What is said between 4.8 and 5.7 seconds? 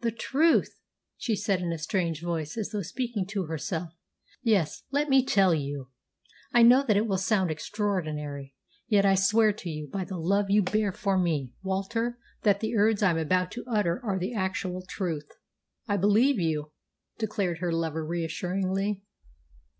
let me tell